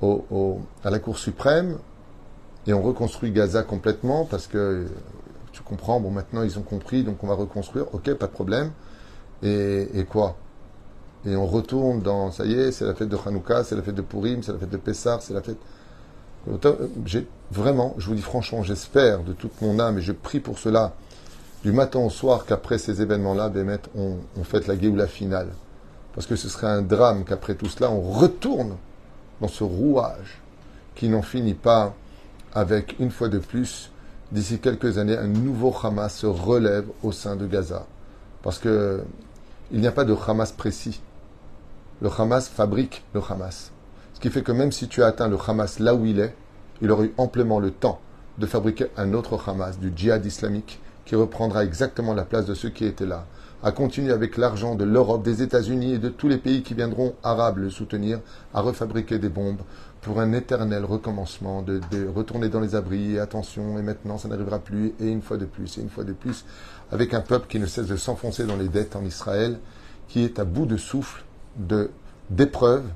[0.00, 1.78] au, à la Cour suprême,
[2.66, 4.86] et on reconstruit Gaza complètement parce que
[5.52, 8.70] tu comprends, bon maintenant ils ont compris, donc on va reconstruire, ok, pas de problème.
[9.42, 10.36] Et, et quoi?
[11.26, 13.94] Et on retourne dans, ça y est, c'est la fête de Hanouka, c'est la fête
[13.94, 15.58] de Purim, c'est la fête de Pessah, c'est la fête.
[17.50, 20.94] Vraiment, je vous dis franchement, j'espère de toute mon âme et je prie pour cela
[21.62, 25.48] du matin au soir qu'après ces événements-là, Bémet, on, on fête la Géoula finale.
[26.14, 28.76] Parce que ce serait un drame qu'après tout cela, on retourne
[29.40, 30.40] dans ce rouage
[30.94, 31.94] qui n'en finit pas
[32.54, 33.90] avec, une fois de plus,
[34.32, 37.86] d'ici quelques années, un nouveau Hamas se relève au sein de Gaza.
[38.42, 39.02] Parce que
[39.70, 41.00] il n'y a pas de Hamas précis
[42.00, 43.72] le Hamas fabrique le Hamas.
[44.14, 46.34] Ce qui fait que même si tu as atteint le Hamas là où il est,
[46.80, 48.00] il aurait eu amplement le temps
[48.38, 52.68] de fabriquer un autre Hamas, du djihad islamique, qui reprendra exactement la place de ceux
[52.68, 53.26] qui étaient là,
[53.64, 57.14] à continuer avec l'argent de l'Europe, des États-Unis et de tous les pays qui viendront
[57.24, 58.20] arabes le soutenir,
[58.54, 59.62] à refabriquer des bombes
[60.00, 61.80] pour un éternel recommencement, de,
[62.14, 65.46] retourner dans les abris, et attention, et maintenant ça n'arrivera plus, et une fois de
[65.46, 66.44] plus, et une fois de plus,
[66.92, 69.58] avec un peuple qui ne cesse de s'enfoncer dans les dettes en Israël,
[70.06, 71.27] qui est à bout de souffle de
[71.58, 72.86] d'épreuves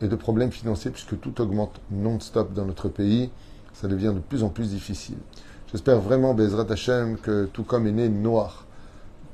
[0.00, 3.30] et de problèmes financiers, puisque tout augmente non-stop dans notre pays,
[3.72, 5.18] ça devient de plus en plus difficile.
[5.70, 8.66] J'espère vraiment, Bezrat Hashem, que tout comme est né Noir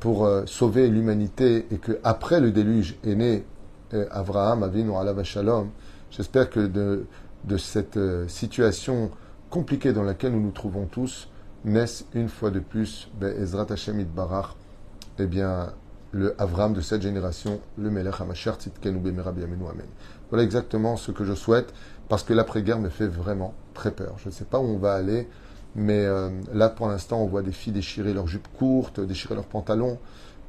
[0.01, 3.45] pour euh, sauver l'humanité et que après le déluge est né
[3.93, 5.69] euh, Avraham, Avinu, Alav Shalom,
[6.11, 7.05] j'espère que de,
[7.45, 9.11] de cette euh, situation
[9.51, 11.29] compliquée dans laquelle nous nous trouvons tous,
[11.65, 14.57] naissent une fois de plus, Bezrat Hashem Barach,
[15.19, 15.73] eh bien,
[16.13, 19.87] le Avram de cette génération, le Melech HaMashiach Tzidkenu Amen.
[20.31, 21.73] Voilà exactement ce que je souhaite,
[22.09, 24.17] parce que l'après-guerre me fait vraiment très peur.
[24.19, 25.29] Je ne sais pas où on va aller,
[25.75, 29.45] mais euh, là, pour l'instant, on voit des filles déchirer leurs jupes courtes, déchirer leurs
[29.45, 29.99] pantalons.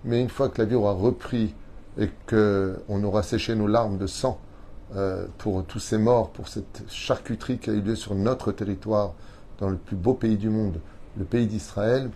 [0.04, 1.54] Mais une fois que la vie aura repris
[2.00, 4.40] et qu'on aura séché nos larmes de sang
[4.96, 9.14] euh, pour tous ces morts, pour cette charcuterie qui a eu lieu sur notre territoire,
[9.60, 10.80] dans le plus beau pays du monde,
[11.18, 12.10] le pays d'Israël,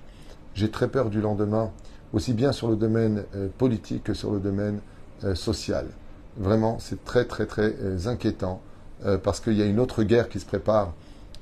[0.55, 1.71] j'ai très peur du lendemain,
[2.13, 4.80] aussi bien sur le domaine euh, politique que sur le domaine
[5.34, 5.88] social.
[6.38, 7.74] Vraiment, c'est très très très
[8.06, 8.62] inquiétant
[9.24, 10.94] parce qu'il y a une autre guerre qui se prépare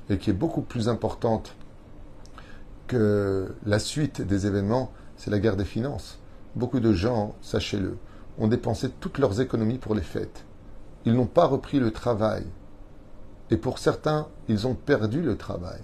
[0.08, 1.54] et qui est beaucoup plus importante
[2.86, 6.18] que la suite des événements, c'est la guerre des finances.
[6.54, 7.96] Beaucoup de gens, sachez-le,
[8.38, 10.44] ont dépensé toutes leurs économies pour les fêtes.
[11.04, 12.44] Ils n'ont pas repris le travail.
[13.50, 15.80] Et pour certains, ils ont perdu le travail.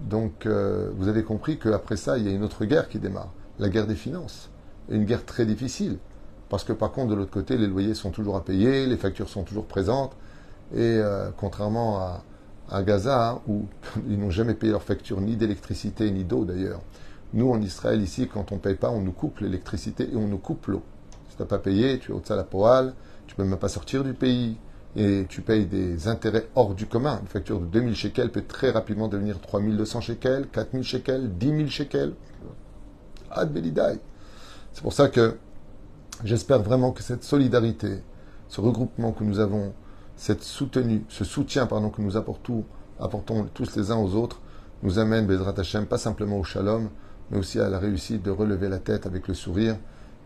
[0.00, 3.32] Donc, euh, vous avez compris qu'après ça, il y a une autre guerre qui démarre,
[3.58, 4.50] la guerre des finances.
[4.88, 5.98] Une guerre très difficile.
[6.48, 9.28] Parce que par contre, de l'autre côté, les loyers sont toujours à payer, les factures
[9.28, 10.12] sont toujours présentes.
[10.72, 12.20] Et euh, contrairement
[12.68, 13.66] à, Gaza, où
[14.08, 16.80] ils n'ont jamais payé leur facture ni d'électricité ni d'eau d'ailleurs.
[17.32, 20.28] Nous, en Israël, ici, quand on ne paye pas, on nous coupe l'électricité et on
[20.28, 20.82] nous coupe l'eau.
[21.28, 22.94] Si tu n'as pas payé, tu es au la poêle,
[23.26, 24.56] tu ne peux même pas sortir du pays
[24.96, 27.18] et tu payes des intérêts hors du commun.
[27.20, 31.66] Une facture de 2000 shekels peut très rapidement devenir 3200 shekels, 4000 shekels, 10 000
[31.66, 32.14] shekels.
[33.34, 33.98] Ad Belidaï.
[34.72, 35.36] C'est pour ça que
[36.24, 38.02] j'espère vraiment que cette solidarité,
[38.48, 39.72] ce regroupement que nous avons
[40.16, 42.64] cette soutenue, ce soutien pardon, que nous apportons,
[43.00, 44.40] apportons tous les uns aux autres,
[44.82, 46.88] nous amène, Bezrat Hashem, pas simplement au shalom,
[47.30, 49.76] mais aussi à la réussite de relever la tête avec le sourire.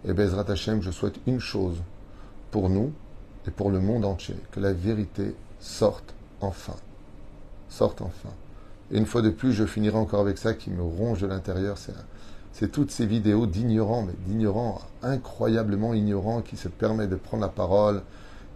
[0.04, 1.76] Et Bezrat Hashem, je souhaite une chose
[2.50, 2.92] pour nous
[3.46, 6.76] et pour le monde entier, que la vérité sorte enfin.
[7.68, 8.30] Sorte enfin.
[8.90, 11.78] Et une fois de plus, je finirai encore avec ça qui me ronge de l'intérieur.
[11.78, 11.94] C'est
[12.66, 18.02] toutes ces vidéos d'ignorants, mais d'ignorants incroyablement ignorants qui se permettent de prendre la parole,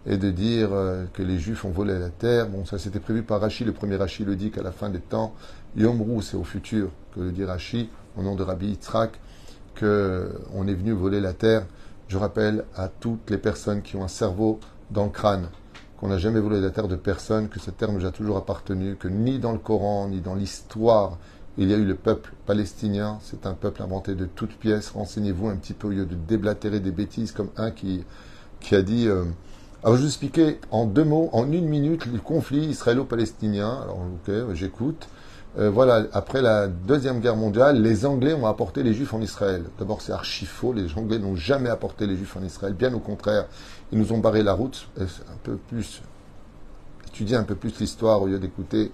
[0.05, 2.49] et de dire euh, que les Juifs ont volé la terre.
[2.49, 3.63] Bon, ça c'était prévu par Rachi.
[3.63, 5.33] Le premier Rachi le dit qu'à la fin des temps,
[5.77, 9.19] Yomrou, c'est au futur que le dit Rachi, au nom de Rabbi Yitzhak,
[9.79, 11.65] qu'on est venu voler la terre.
[12.07, 14.59] Je rappelle à toutes les personnes qui ont un cerveau
[14.91, 15.47] dans le crâne
[15.97, 18.97] qu'on n'a jamais volé la terre de personne, que cette terre nous a toujours appartenu,
[18.97, 21.17] que ni dans le Coran, ni dans l'histoire,
[21.57, 23.19] il y a eu le peuple palestinien.
[23.21, 24.89] C'est un peuple inventé de toutes pièces.
[24.89, 28.03] Renseignez-vous un petit peu au lieu de déblatérer des bêtises comme un qui,
[28.59, 29.07] qui a dit.
[29.07, 29.23] Euh,
[29.83, 33.81] alors, je vais expliquer en deux mots, en une minute, le conflit israélo-palestinien.
[33.83, 35.07] Alors, ok, j'écoute.
[35.59, 39.65] Euh, voilà, après la Deuxième Guerre mondiale, les Anglais ont apporté les Juifs en Israël.
[39.77, 40.73] D'abord, c'est archi faux.
[40.73, 42.73] Les Anglais n'ont jamais apporté les Juifs en Israël.
[42.73, 43.45] Bien au contraire,
[43.91, 44.87] ils nous ont barré la route.
[44.99, 45.05] Un
[45.43, 46.01] peu plus,
[47.07, 48.91] étudier un peu plus l'histoire au lieu d'écouter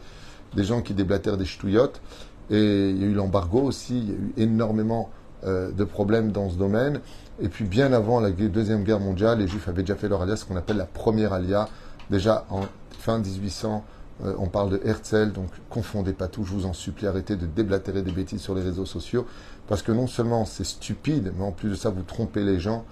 [0.56, 2.02] des gens qui déblatèrent des ch'touillottes.
[2.50, 3.98] Et il y a eu l'embargo aussi.
[3.98, 5.10] Il y a eu énormément
[5.46, 7.00] euh, de problèmes dans ce domaine.
[7.42, 10.36] Et puis bien avant la Deuxième Guerre mondiale, les Juifs avaient déjà fait leur alia,
[10.36, 11.70] ce qu'on appelle la première alia.
[12.10, 13.84] Déjà en fin 1800,
[14.26, 17.46] euh, on parle de Herzl, donc confondez pas tout, je vous en supplie, arrêtez de
[17.46, 19.26] déblatérer des bêtises sur les réseaux sociaux,
[19.68, 22.84] parce que non seulement c'est stupide, mais en plus de ça, vous trompez les gens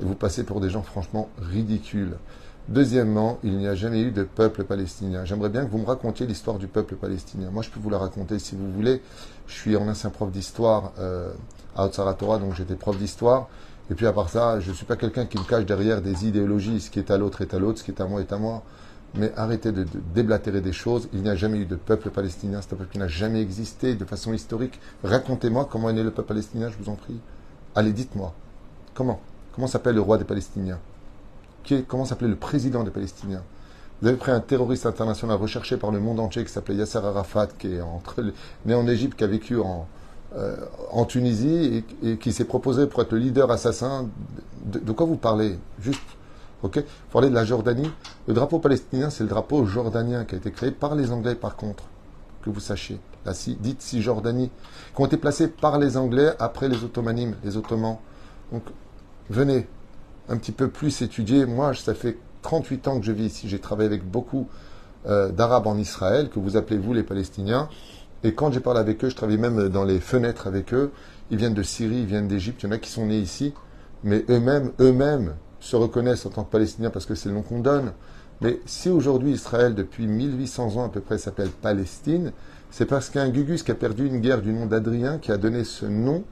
[0.00, 2.16] et vous passez pour des gens franchement ridicules.
[2.68, 5.26] Deuxièmement, il n'y a jamais eu de peuple palestinien.
[5.26, 7.50] J'aimerais bien que vous me racontiez l'histoire du peuple palestinien.
[7.50, 9.02] Moi, je peux vous la raconter si vous voulez.
[9.46, 11.30] Je suis en ancien prof d'histoire euh,
[11.76, 13.48] à Torah, donc j'étais prof d'histoire.
[13.90, 16.26] Et puis à part ça, je ne suis pas quelqu'un qui me cache derrière des
[16.26, 18.32] idéologies, ce qui est à l'autre est à l'autre, ce qui est à moi est
[18.32, 18.62] à moi.
[19.14, 21.08] Mais arrêtez de, déblatérer des choses.
[21.12, 23.94] Il n'y a jamais eu de peuple palestinien, c'est un peuple qui n'a jamais existé
[23.94, 24.80] de façon historique.
[25.02, 27.20] Racontez-moi comment est né le peuple palestinien, je vous en prie.
[27.74, 28.32] Allez, dites-moi.
[28.94, 29.20] Comment?
[29.52, 30.78] Comment s'appelle le roi des Palestiniens?
[31.64, 33.42] Qui Comment s'appelait le président des Palestiniens
[34.02, 37.48] vous avez pris un terroriste international recherché par le monde entier qui s'appelait Yasser Arafat,
[37.58, 37.80] qui est
[38.66, 39.86] né en Égypte, qui a vécu en,
[40.36, 40.56] euh,
[41.08, 44.10] Tunisie et, qui s'est proposé pour être le leader assassin.
[44.66, 45.58] De, quoi vous parlez?
[45.80, 46.02] Juste,
[46.62, 46.76] ok?
[46.78, 47.90] Vous parlez de la Jordanie.
[48.26, 51.56] Le drapeau palestinien, c'est le drapeau jordanien qui a été créé par les Anglais, par
[51.56, 51.84] contre.
[52.42, 53.00] que vous sachiez.
[53.24, 54.50] La dite Cisjordanie,
[54.94, 57.96] qui ont été placés par les Anglais après les Ottomanimes, les Ottomans.
[58.52, 58.64] Donc,
[59.30, 59.66] venez
[60.28, 61.46] un petit peu plus étudier.
[61.46, 63.48] Moi, ça fait 38 ans que je vis ici.
[63.48, 64.48] J'ai travaillé avec beaucoup
[65.06, 67.68] euh, d'Arabes en Israël, que vous appelez vous les Palestiniens.
[68.22, 70.92] Et quand j'ai parlé avec eux, je travaille même dans les fenêtres avec eux.
[71.30, 72.62] Ils viennent de Syrie, ils viennent d'Égypte.
[72.62, 73.52] Il y en a qui sont nés ici,
[74.02, 77.60] mais eux-mêmes, eux-mêmes se reconnaissent en tant que Palestiniens parce que c'est le nom qu'on
[77.60, 77.92] donne.
[78.40, 82.32] Mais si aujourd'hui Israël, depuis 1800 ans à peu près, s'appelle Palestine,
[82.70, 85.64] c'est parce qu'un Gugus qui a perdu une guerre du nom d'Adrien qui a donné
[85.64, 86.24] ce nom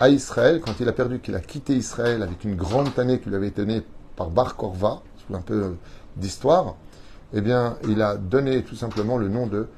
[0.00, 3.28] à Israël quand il a perdu, qu'il a quitté Israël avec une grande tannée qui
[3.28, 3.82] lui avait donnée
[4.16, 5.76] par Bar Korva, un peu
[6.16, 6.76] d'histoire,
[7.32, 9.68] eh bien, il a donné tout simplement le nom de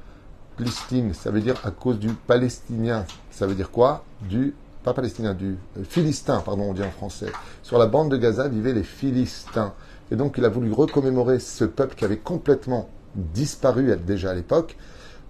[0.57, 1.13] Palestine.
[1.13, 3.05] Ça veut dire à cause du palestinien.
[3.29, 4.03] Ça veut dire quoi?
[4.21, 7.31] Du, pas palestinien, du euh, philistin, pardon, on dit en français.
[7.61, 9.73] Sur la bande de Gaza vivaient les Philistins.
[10.11, 14.75] Et donc, il a voulu recommémorer ce peuple qui avait complètement disparu déjà à l'époque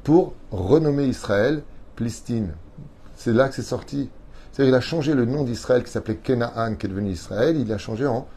[0.03, 1.63] pour renommer Israël
[1.95, 2.53] Palestine.
[3.15, 4.09] C'est là que c'est sorti.
[4.53, 7.67] C'est-à-dire qu'il a changé le nom d'Israël qui s'appelait Kenaan, qui est devenu Israël, il
[7.67, 8.27] l'a changé en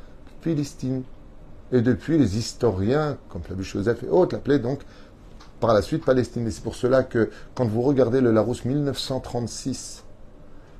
[0.41, 1.03] Philistine.
[1.73, 4.81] Et depuis, les historiens, comme Flavius Joseph et autres, l'appelaient donc
[5.61, 6.47] par la suite Palestine.
[6.47, 10.05] Et c'est pour cela que quand vous regardez le Larousse 1936,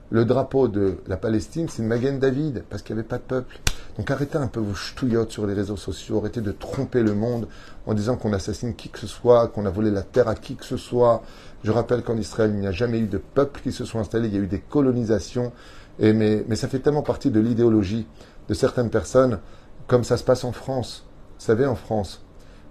[0.09, 3.23] le drapeau de la Palestine, c'est une Magen David, parce qu'il n'y avait pas de
[3.23, 3.59] peuple.
[3.99, 7.49] Donc arrêtez un peu vos ch'touillottes sur les réseaux sociaux, arrêtez de tromper le monde
[7.87, 10.57] en disant qu'on assassine qui que ce soit, qu'on a volé la terre à qui
[10.57, 11.23] que ce soit.
[11.65, 14.29] Je rappelle qu'en Israël, il n'y a jamais eu de peuple qui se soit installé,
[14.29, 15.53] il y a eu des colonisations,
[15.99, 18.07] mais, mais ça fait tellement partie de l'idéologie
[18.49, 19.39] de certaines personnes
[19.87, 21.05] comme ça se passe en France.
[21.39, 22.23] Vous savez, en France,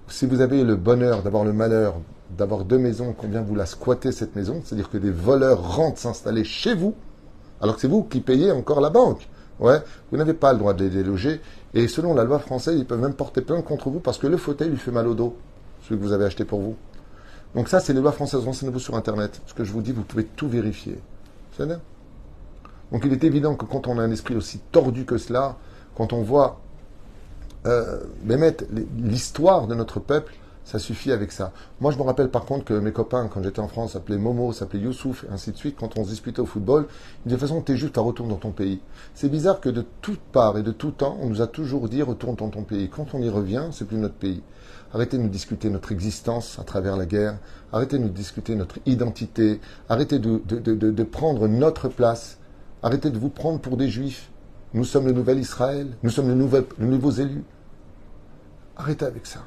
[0.08, 1.96] si vous avez le bonheur d'avoir le malheur
[2.38, 6.44] d'avoir deux maisons, combien vous la squattez cette maison, c'est-à-dire que des voleurs rentrent s'installer
[6.44, 6.96] chez vous,
[7.62, 9.28] alors que c'est vous qui payez encore la banque.
[9.60, 11.42] Ouais, vous n'avez pas le droit de les déloger.
[11.74, 14.38] Et selon la loi française, ils peuvent même porter plainte contre vous parce que le
[14.38, 15.36] fauteuil lui fait mal au dos,
[15.84, 16.76] celui que vous avez acheté pour vous.
[17.56, 18.44] Donc ça, c'est les lois françaises.
[18.44, 19.42] Renseignez-vous sur Internet.
[19.46, 21.00] Ce que je vous dis, vous pouvez tout vérifier.
[21.58, 25.56] C'est Donc il est évident que quand on a un esprit aussi tordu que cela,
[25.96, 26.60] quand on voit
[27.66, 28.02] euh,
[28.98, 30.34] l'histoire de notre peuple,
[30.66, 31.54] ça suffit avec ça.
[31.80, 34.52] Moi, je me rappelle par contre que mes copains, quand j'étais en France, s'appelaient Momo,
[34.52, 37.40] s'appelaient Youssouf, et ainsi de suite, quand on se disputait au football, ils disaient de
[37.40, 38.82] toute façon, t'es juste à retour dans ton pays.
[39.14, 42.02] C'est bizarre que de toutes parts et de tout temps, on nous a toujours dit
[42.02, 42.90] retourne dans ton pays.
[42.90, 44.42] Quand on y revient, c'est plus notre pays.
[44.92, 47.38] Arrêtez de nous discuter notre existence à travers la guerre.
[47.72, 49.60] Arrêtez de nous discuter notre identité.
[49.88, 52.40] Arrêtez de, prendre notre place.
[52.82, 54.32] Arrêtez de vous prendre pour des juifs.
[54.74, 55.90] Nous sommes le nouvel Israël.
[56.02, 57.44] Nous sommes le, nouvel, le nouveaux élus.
[58.78, 59.42] Arrêtez avec ça.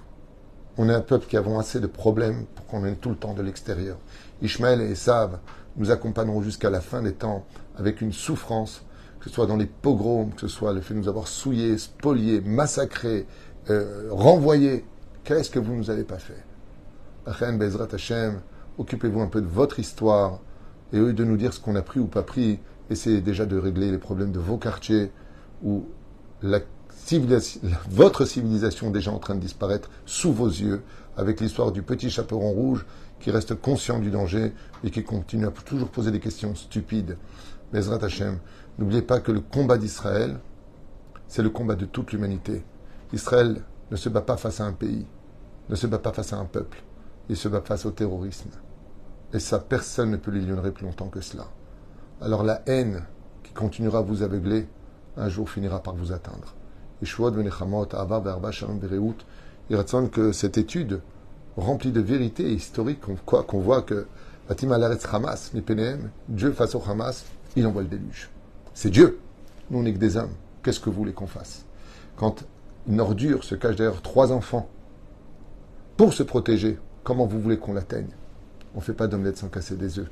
[0.80, 3.34] On est un peuple qui avons assez de problèmes pour qu'on ait tout le temps
[3.34, 3.98] de l'extérieur.
[4.42, 5.40] Ishmaël et Esav
[5.76, 7.44] nous accompagneront jusqu'à la fin des temps
[7.76, 8.84] avec une souffrance,
[9.18, 11.78] que ce soit dans les pogroms, que ce soit le fait de nous avoir souillés,
[11.78, 13.26] spoliés, massacrés,
[13.70, 14.84] euh, renvoyés.
[15.24, 16.44] Qu'est-ce que vous nous avez pas fait?
[17.26, 18.40] Achen Bezrat Hashem,
[18.78, 20.38] occupez-vous un peu de votre histoire
[20.92, 23.46] et au lieu de nous dire ce qu'on a pris ou pas pris, essayez déjà
[23.46, 25.10] de régler les problèmes de vos quartiers
[25.64, 25.86] où
[26.40, 26.60] la
[27.90, 30.82] votre civilisation déjà en train de disparaître sous vos yeux,
[31.16, 32.86] avec l'histoire du petit chaperon rouge
[33.20, 34.52] qui reste conscient du danger
[34.84, 37.16] et qui continue à toujours poser des questions stupides.
[37.72, 38.38] Bezrat Hashem,
[38.78, 40.38] n'oubliez pas que le combat d'Israël,
[41.26, 42.64] c'est le combat de toute l'humanité.
[43.12, 45.06] Israël ne se bat pas face à un pays,
[45.68, 46.82] ne se bat pas face à un peuple,
[47.28, 48.50] il se bat face au terrorisme.
[49.32, 51.48] Et ça, personne ne peut l'ignorer plus longtemps que cela.
[52.20, 53.04] Alors la haine
[53.42, 54.68] qui continuera à vous aveugler,
[55.16, 56.54] un jour finira par vous atteindre.
[60.10, 61.00] Que cette étude
[61.56, 64.06] remplie de vérité historique, qu'on voit que
[65.12, 65.52] Hamas,
[66.28, 67.24] Dieu face au Hamas,
[67.56, 68.30] il envoie le déluge.
[68.74, 69.18] C'est Dieu.
[69.70, 70.32] Nous, on n'est que des hommes.
[70.62, 71.64] Qu'est-ce que vous voulez qu'on fasse?
[72.16, 72.44] Quand
[72.88, 74.68] une ordure se cache derrière trois enfants
[75.96, 78.10] pour se protéger, comment vous voulez qu'on l'atteigne?
[78.74, 80.08] On ne fait pas d'omelette sans casser des œufs.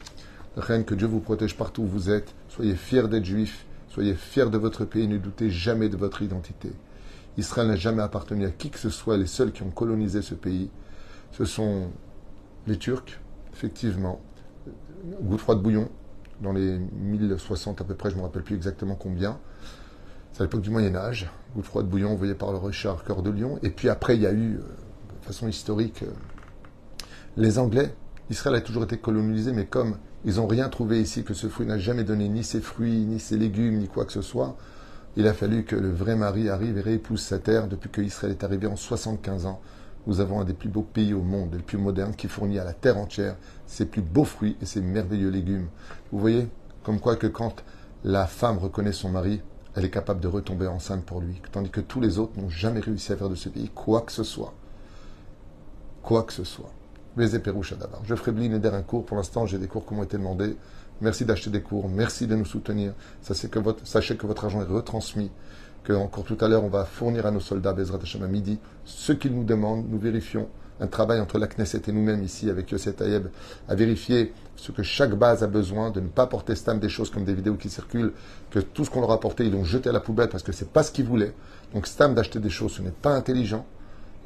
[0.57, 2.35] Rien que Dieu vous protège partout où vous êtes.
[2.49, 3.66] Soyez fiers d'être juifs.
[3.88, 6.70] Soyez fiers de votre pays, ne doutez jamais de votre identité.
[7.38, 9.17] Israël n'a jamais appartenu à qui que ce soit.
[9.17, 10.71] Les seuls qui ont colonisé ce pays,
[11.33, 11.90] ce sont
[12.67, 13.21] les Turcs,
[13.52, 14.21] effectivement.
[15.23, 15.88] Godefroy de Bouillon,
[16.40, 19.38] dans les 1060 à peu près, je ne me rappelle plus exactement combien.
[20.33, 21.31] C'est à l'époque du Moyen Âge.
[21.54, 23.58] Godefroy de Bouillon, envoyé par le Richard Cœur de Lion.
[23.63, 26.13] Et puis après, il y a eu, euh, de façon historique, euh,
[27.37, 27.94] les Anglais.
[28.29, 29.96] Israël a toujours été colonisé, mais comme
[30.27, 33.20] ils n'ont rien trouvé ici, que ce fruit n'a jamais donné ni ses fruits, ni
[33.20, 34.56] ses légumes, ni quoi que ce soit.
[35.16, 38.33] Il a fallu que le vrai mari arrive et réépouse sa terre depuis que Israël
[38.33, 39.60] est arrivé en 75 ans.
[40.08, 42.64] Nous avons un des plus beaux pays au monde, le plus moderne, qui fournit à
[42.64, 45.68] la terre entière ses plus beaux fruits et ses merveilleux légumes.
[46.10, 46.48] Vous voyez,
[46.83, 47.62] comme quoi que quand
[48.02, 49.40] la femme reconnaît son mari,
[49.77, 52.81] elle est capable de retomber enceinte pour lui, tandis que tous les autres n'ont jamais
[52.81, 54.54] réussi à faire de ce pays quoi que ce soit.
[56.02, 56.72] Quoi que ce soit.
[57.17, 58.02] D'abord.
[58.04, 59.04] Je ferai blinder un cours.
[59.04, 60.56] Pour l'instant, j'ai des cours qui m'ont été demandés.
[61.00, 61.88] Merci d'acheter des cours.
[61.88, 62.92] Merci de nous soutenir.
[63.23, 65.31] Sachez que votre, sachez que votre argent est retransmis.
[65.85, 68.58] Que encore tout à l'heure, on va fournir à nos soldats Bezrat Hashem à midi
[68.85, 69.87] ce qu'ils nous demandent.
[69.88, 70.48] Nous vérifions
[70.81, 73.29] un travail entre la Knesset et nous-mêmes ici avec Yosef Tayeb
[73.69, 77.10] à vérifier ce que chaque base a besoin, de ne pas porter Stam des choses
[77.10, 78.12] comme des vidéos qui circulent,
[78.50, 80.52] que tout ce qu'on leur a porté, ils l'ont jeté à la poubelle parce que
[80.52, 81.35] c'est pas ce qu'ils voulaient.
[81.73, 83.64] Donc Stam d'acheter des choses, ce n'est pas intelligent.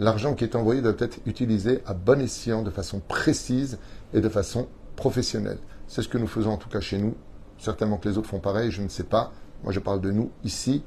[0.01, 3.79] L'argent qui est envoyé doit être utilisé à bon escient, de façon précise
[4.15, 5.59] et de façon professionnelle.
[5.89, 7.15] C'est ce que nous faisons en tout cas chez nous.
[7.59, 9.31] Certainement que les autres font pareil, je ne sais pas.
[9.63, 10.83] Moi je parle de nous ici.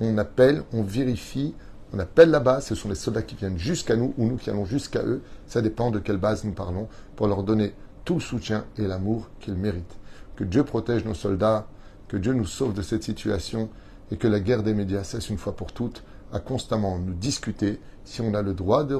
[0.00, 1.56] On appelle, on vérifie,
[1.92, 4.48] on appelle la base, ce sont les soldats qui viennent jusqu'à nous ou nous qui
[4.48, 5.22] allons jusqu'à eux.
[5.48, 6.86] Ça dépend de quelle base nous parlons
[7.16, 9.96] pour leur donner tout le soutien et l'amour qu'ils méritent.
[10.36, 11.66] Que Dieu protège nos soldats,
[12.06, 13.70] que Dieu nous sauve de cette situation
[14.12, 17.80] et que la guerre des médias cesse une fois pour toutes à constamment nous discuter
[18.04, 18.96] si on a le droit de,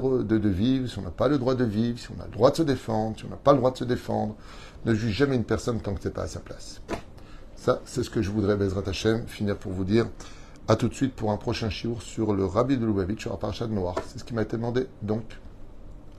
[0.47, 2.55] vivre, si on n'a pas le droit de vivre, si on a le droit de
[2.55, 4.35] se défendre, si on n'a pas le droit de se défendre.
[4.85, 6.81] Ne juge jamais une personne tant que ce n'est pas à sa place.
[7.55, 10.07] Ça, c'est ce que je voudrais, Bezrat Hashem, finir pour vous dire.
[10.67, 13.67] À tout de suite pour un prochain chiour sur le Rabbi de Lubavitch sur la
[13.67, 13.95] Noir.
[14.07, 14.87] C'est ce qui m'a été demandé.
[15.01, 15.23] Donc,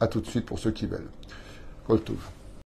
[0.01, 1.09] à tout de suite pour ceux qui veulent.